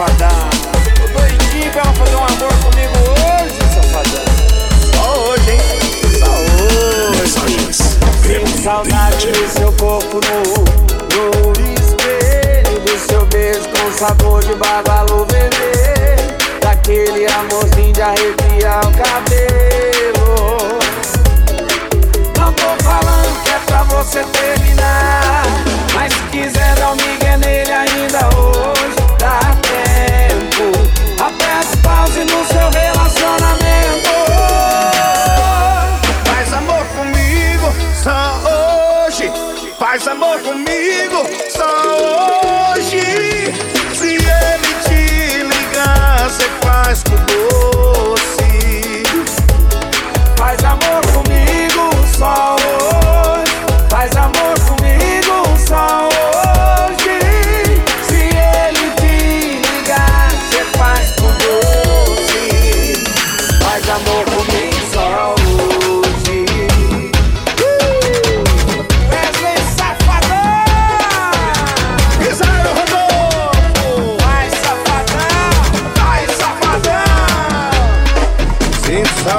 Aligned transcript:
safadão. 0.00 0.50
Tô 0.96 1.18
doidinho 1.18 1.70
pra 1.72 1.82
ela 1.82 1.92
fazer 1.92 2.16
um 2.16 2.24
amor 2.24 2.54
comigo 2.64 2.94
hoje, 3.10 3.58
safadão. 3.74 4.24
Só 4.94 5.06
hoje, 5.28 5.50
hein? 5.50 5.60
Só 6.18 6.30
hoje. 6.64 7.20
Mensagens. 7.20 7.76
Sinto 8.22 8.62
saudade 8.62 9.26
do 9.32 9.48
seu 9.48 9.72
corpo 9.72 10.20
no, 10.20 10.40
no 11.16 11.52
espelho. 11.74 12.80
Do 12.80 12.98
seu 12.98 13.26
beijo 13.26 13.68
com 13.68 13.92
sabor 13.92 14.42
de 14.42 14.54
babalo 14.54 15.18
luveira. 15.18 15.49
Faz 39.80 40.06
amor 40.06 40.38
comigo 40.42 41.26
só 41.48 42.74
hoje. 42.76 43.29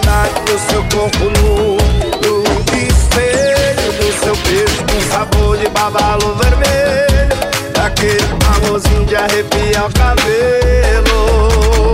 do 0.00 0.58
seu 0.58 0.82
corpo 0.84 1.24
nu 1.40 1.76
No 2.22 2.44
espelho 2.88 3.92
do 3.92 4.08
seu 4.18 4.34
beijo 4.36 4.82
com 4.84 5.00
sabor 5.12 5.56
de 5.56 5.68
babalo 5.68 6.34
vermelho 6.36 7.36
Daquele 7.72 8.26
amorzinho 8.56 9.04
de 9.04 9.14
arrepiar 9.16 9.86
o 9.86 9.92
cabelo. 9.92 11.92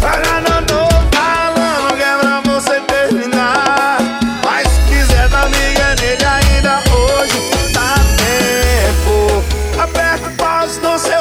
Para 0.00 0.40
não 0.40 0.88
falando 1.12 1.94
que 1.96 2.02
é 2.02 2.16
pra 2.18 2.40
você 2.52 2.80
terminar 2.80 3.98
Mas 4.44 4.66
se 4.68 4.80
quiser 4.88 5.28
dar 5.28 5.48
liga 5.50 5.94
nele 6.00 6.24
ainda 6.24 6.78
hoje 6.90 7.38
Dá 7.72 7.94
tempo. 8.16 9.42
Aperta 9.82 10.28
o 10.28 10.30
pause, 10.36 10.80
não 10.80 10.98
sei 10.98 11.15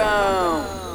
Montão. 0.00 0.89